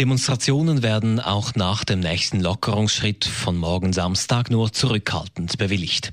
Demonstrationen 0.00 0.82
werden 0.82 1.20
auch 1.20 1.54
nach 1.54 1.84
dem 1.84 2.00
nächsten 2.00 2.40
Lockerungsschritt 2.40 3.26
von 3.26 3.58
morgen 3.58 3.92
Samstag 3.92 4.50
nur 4.50 4.72
zurückhaltend 4.72 5.58
bewilligt. 5.58 6.12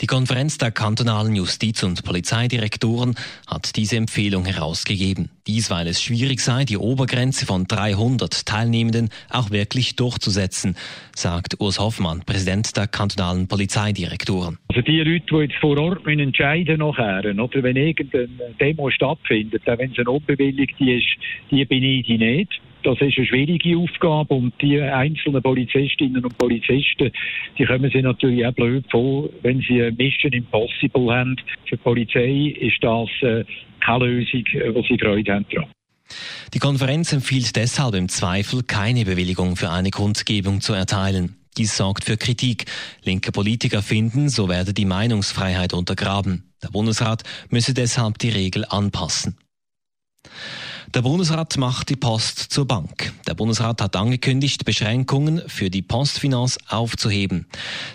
Die 0.00 0.06
Konferenz 0.06 0.56
der 0.56 0.70
kantonalen 0.70 1.36
Justiz- 1.36 1.82
und 1.82 2.04
Polizeidirektoren 2.04 3.16
hat 3.46 3.76
diese 3.76 3.96
Empfehlung 3.96 4.46
herausgegeben. 4.46 5.28
Dies, 5.46 5.70
weil 5.70 5.88
es 5.88 6.02
schwierig 6.02 6.40
sei, 6.40 6.64
die 6.64 6.78
Obergrenze 6.78 7.44
von 7.44 7.66
300 7.66 8.46
Teilnehmenden 8.46 9.10
auch 9.28 9.50
wirklich 9.50 9.94
durchzusetzen, 9.96 10.74
sagt 11.14 11.60
Urs 11.60 11.78
Hoffmann, 11.78 12.22
Präsident 12.24 12.78
der 12.78 12.86
kantonalen 12.86 13.46
Polizeidirektoren. 13.46 14.56
Also 14.68 14.80
die 14.80 15.00
Leute, 15.00 15.26
die 15.30 15.36
jetzt 15.36 15.56
vor 15.60 15.76
Ort 15.76 16.06
müssen 16.06 16.20
entscheiden 16.20 16.78
nachher, 16.78 17.20
oder 17.20 17.62
wenn 17.62 17.76
irgendeine 17.76 18.28
Demo 18.58 18.90
stattfindet, 18.90 19.68
auch 19.68 19.78
wenn 19.78 19.92
es 19.92 19.98
eine 19.98 20.10
unbewilligte 20.10 20.92
ist, 20.92 21.08
die 21.50 21.64
beneide 21.66 22.12
ich 22.12 22.18
nicht. 22.18 22.60
Das 22.82 23.00
ist 23.00 23.18
eine 23.18 23.26
schwierige 23.26 23.76
Aufgabe 23.76 24.34
und 24.34 24.52
die 24.62 24.80
einzelnen 24.80 25.42
Polizistinnen 25.42 26.24
und 26.24 26.38
Polizisten, 26.38 27.10
die 27.58 27.64
kommen 27.64 27.90
sich 27.90 28.02
natürlich 28.02 28.46
auch 28.46 28.52
blöd 28.52 28.84
vor, 28.90 29.28
wenn 29.42 29.60
sie 29.60 29.82
eine 29.82 29.92
Mission 29.92 30.32
Impossible 30.32 31.12
haben. 31.12 31.36
Für 31.68 31.76
die 31.76 31.82
Polizei 31.82 32.54
ist 32.60 32.82
das 32.82 33.08
äh, 33.22 33.44
keine 33.80 34.06
Lösung, 34.06 34.44
wo 34.74 34.82
sie 34.82 34.98
Freude 34.98 35.34
haben 35.34 35.46
daran. 35.52 35.68
Die 36.54 36.58
Konferenz 36.58 37.12
empfiehlt 37.12 37.54
deshalb 37.56 37.94
im 37.94 38.08
Zweifel 38.08 38.62
keine 38.62 39.04
Bewilligung 39.04 39.56
für 39.56 39.70
eine 39.70 39.90
Kundgebung 39.90 40.60
zu 40.60 40.72
erteilen. 40.72 41.36
Dies 41.58 41.76
sorgt 41.76 42.04
für 42.04 42.16
Kritik. 42.16 42.66
Linke 43.02 43.32
Politiker 43.32 43.82
finden, 43.82 44.28
so 44.28 44.48
werde 44.48 44.72
die 44.72 44.84
Meinungsfreiheit 44.84 45.74
untergraben. 45.74 46.52
Der 46.62 46.68
Bundesrat 46.68 47.24
müsse 47.50 47.74
deshalb 47.74 48.18
die 48.18 48.30
Regel 48.30 48.64
anpassen. 48.68 49.36
Der 50.94 51.02
Bundesrat 51.02 51.58
macht 51.58 51.90
die 51.90 51.96
Post 51.96 52.38
zur 52.38 52.66
Bank. 52.66 53.12
Der 53.26 53.34
Bundesrat 53.34 53.82
hat 53.82 53.94
angekündigt, 53.94 54.64
Beschränkungen 54.64 55.42
für 55.46 55.68
die 55.68 55.82
Postfinance 55.82 56.58
aufzuheben. 56.66 57.46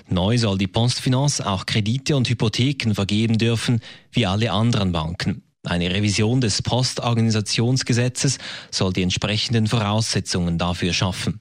Neu 0.09 0.37
soll 0.37 0.59
die 0.59 0.67
Postfinance 0.67 1.43
auch 1.43 1.65
Kredite 1.65 2.15
und 2.15 2.29
Hypotheken 2.29 2.93
vergeben 2.93 3.39
dürfen, 3.39 3.81
wie 4.11 4.27
alle 4.27 4.51
anderen 4.51 4.91
Banken. 4.91 5.41
Eine 5.63 5.91
Revision 5.91 6.39
des 6.39 6.61
Postorganisationsgesetzes 6.61 8.37
soll 8.69 8.93
die 8.93 9.01
entsprechenden 9.01 9.65
Voraussetzungen 9.65 10.59
dafür 10.59 10.93
schaffen. 10.93 11.39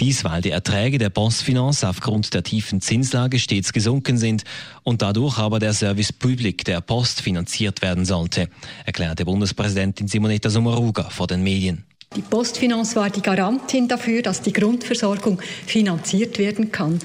Dies, 0.00 0.24
weil 0.24 0.42
die 0.42 0.50
Erträge 0.50 0.98
der 0.98 1.10
Postfinance 1.10 1.88
aufgrund 1.88 2.34
der 2.34 2.42
tiefen 2.42 2.80
Zinslage 2.80 3.38
stets 3.38 3.72
gesunken 3.72 4.18
sind 4.18 4.44
und 4.82 5.02
dadurch 5.02 5.38
aber 5.38 5.58
der 5.58 5.72
Service 5.72 6.12
Public 6.12 6.64
der 6.64 6.80
Post 6.80 7.20
finanziert 7.20 7.82
werden 7.82 8.04
sollte, 8.04 8.48
erklärte 8.84 9.24
Bundespräsidentin 9.24 10.08
Simonetta 10.08 10.50
Sommaruga 10.50 11.04
vor 11.10 11.26
den 11.26 11.42
Medien. 11.42 11.84
Die 12.16 12.22
Postfinance 12.22 12.96
war 12.96 13.10
die 13.10 13.20
Garantin 13.20 13.86
dafür, 13.86 14.22
dass 14.22 14.40
die 14.40 14.52
Grundversorgung 14.52 15.40
finanziert 15.66 16.38
werden 16.38 16.72
kann. 16.72 16.98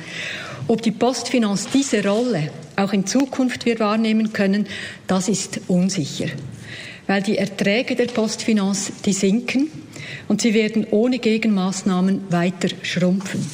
Ob 0.67 0.81
die 0.81 0.91
Postfinance 0.91 1.67
diese 1.73 2.07
Rolle 2.07 2.51
auch 2.77 2.93
in 2.93 3.05
Zukunft 3.05 3.65
wir 3.65 3.79
wahrnehmen 3.79 4.31
können, 4.31 4.65
das 5.07 5.27
ist 5.27 5.61
unsicher. 5.67 6.27
Weil 7.05 7.21
die 7.21 7.37
Erträge 7.37 7.95
der 7.95 8.05
Postfinance, 8.05 8.93
die 9.05 9.11
sinken 9.11 9.69
und 10.27 10.41
sie 10.41 10.53
werden 10.53 10.85
ohne 10.89 11.19
Gegenmaßnahmen 11.19 12.31
weiter 12.31 12.69
schrumpfen. 12.81 13.45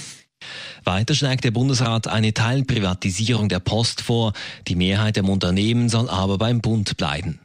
Weiter 0.83 1.13
schlägt 1.13 1.43
der 1.43 1.51
Bundesrat 1.51 2.07
eine 2.07 2.33
Teilprivatisierung 2.33 3.49
der 3.49 3.59
Post 3.59 4.01
vor. 4.01 4.33
Die 4.67 4.75
Mehrheit 4.75 5.17
der 5.17 5.25
Unternehmen 5.25 5.89
soll 5.89 6.09
aber 6.09 6.37
beim 6.37 6.61
Bund 6.61 6.97
bleiben. 6.97 7.39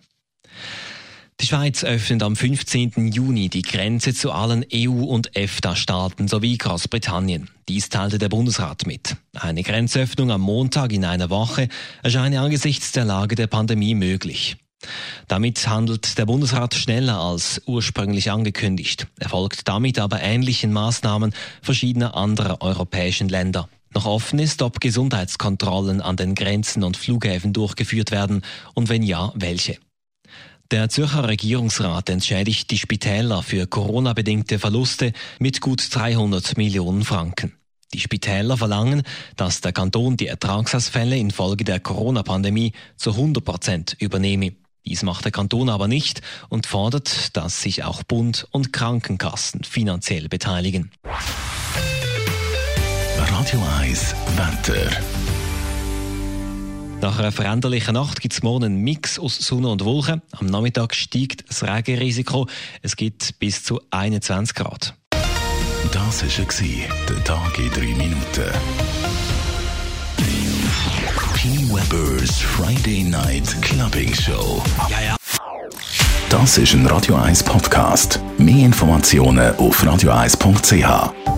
Die 1.40 1.46
Schweiz 1.46 1.82
öffnet 1.82 2.22
am 2.22 2.36
15. 2.36 3.08
Juni 3.12 3.48
die 3.48 3.62
Grenze 3.62 4.14
zu 4.14 4.30
allen 4.30 4.64
EU- 4.72 5.04
und 5.04 5.36
EFTA-Staaten 5.36 6.28
sowie 6.28 6.56
Großbritannien. 6.56 7.50
Dies 7.68 7.88
teilte 7.88 8.18
der 8.18 8.28
Bundesrat 8.28 8.86
mit. 8.86 9.16
Eine 9.34 9.64
Grenzöffnung 9.64 10.30
am 10.30 10.42
Montag 10.42 10.92
in 10.92 11.04
einer 11.04 11.30
Woche 11.30 11.68
erscheine 12.02 12.40
angesichts 12.40 12.92
der 12.92 13.04
Lage 13.04 13.34
der 13.34 13.48
Pandemie 13.48 13.94
möglich. 13.94 14.56
Damit 15.28 15.68
handelt 15.68 16.18
der 16.18 16.26
Bundesrat 16.26 16.74
schneller 16.74 17.18
als 17.18 17.62
ursprünglich 17.66 18.30
angekündigt. 18.30 19.06
Er 19.18 19.28
folgt 19.28 19.68
damit 19.68 19.98
aber 19.98 20.22
ähnlichen 20.22 20.72
Maßnahmen 20.72 21.34
verschiedener 21.62 22.16
anderer 22.16 22.62
europäischen 22.62 23.28
Länder. 23.28 23.68
Noch 23.94 24.06
offen 24.06 24.40
ist, 24.40 24.60
ob 24.60 24.80
Gesundheitskontrollen 24.80 26.00
an 26.00 26.16
den 26.16 26.34
Grenzen 26.34 26.82
und 26.82 26.96
Flughäfen 26.96 27.52
durchgeführt 27.52 28.10
werden 28.10 28.42
und 28.74 28.88
wenn 28.88 29.02
ja, 29.02 29.32
welche. 29.36 29.78
Der 30.70 30.88
Zürcher 30.88 31.28
Regierungsrat 31.28 32.08
entschädigt 32.08 32.70
die 32.70 32.78
Spitäler 32.78 33.42
für 33.42 33.66
Corona-bedingte 33.66 34.58
Verluste 34.58 35.12
mit 35.38 35.60
gut 35.60 35.86
300 35.94 36.56
Millionen 36.56 37.04
Franken. 37.04 37.52
Die 37.92 38.00
Spitäler 38.00 38.56
verlangen, 38.56 39.02
dass 39.36 39.60
der 39.60 39.72
Kanton 39.72 40.16
die 40.16 40.26
Ertragsausfälle 40.26 41.16
infolge 41.16 41.62
der 41.62 41.78
Corona-Pandemie 41.78 42.72
zu 42.96 43.10
100 43.10 43.44
Prozent 43.44 43.96
übernehme. 44.00 44.54
Dies 44.86 45.02
macht 45.02 45.24
der 45.24 45.32
Kanton 45.32 45.70
aber 45.70 45.88
nicht 45.88 46.20
und 46.48 46.66
fordert, 46.66 47.36
dass 47.36 47.62
sich 47.62 47.84
auch 47.84 48.02
Bund 48.02 48.46
und 48.50 48.72
Krankenkassen 48.72 49.64
finanziell 49.64 50.28
beteiligen. 50.28 50.90
Radio 53.16 53.62
1 53.80 54.14
Wetter. 54.36 54.90
Nach 57.00 57.18
einer 57.18 57.32
veränderlichen 57.32 57.94
Nacht 57.94 58.20
gibt 58.20 58.34
es 58.34 58.42
morgen 58.42 58.64
einen 58.64 58.76
Mix 58.82 59.18
aus 59.18 59.36
Sonne 59.36 59.68
und 59.68 59.84
Wolken. 59.84 60.22
Am 60.32 60.46
Nachmittag 60.46 60.94
steigt 60.94 61.48
das 61.48 61.62
Regenrisiko. 61.62 62.46
Es 62.82 62.96
gibt 62.96 63.38
bis 63.38 63.62
zu 63.62 63.80
21 63.90 64.54
Grad. 64.54 64.94
Das 65.92 66.22
war 66.22 66.88
der 67.08 67.24
Tag 67.24 67.58
in 67.58 67.70
3 67.70 67.80
Minuten. 67.80 69.03
P. 71.44 71.58
Weber's 71.70 72.40
Friday 72.40 73.02
Night 73.04 73.54
Clubbing 73.60 74.14
Show. 74.14 74.62
Ja, 74.88 74.98
ja. 74.98 75.16
Das 76.30 76.56
ist 76.56 76.72
ein 76.72 76.86
Radio 76.86 77.16
1 77.16 77.42
Podcast. 77.42 78.18
Mehr 78.38 78.64
Informationen 78.64 79.54
auf 79.56 79.84
radio1.ch. 79.84 81.33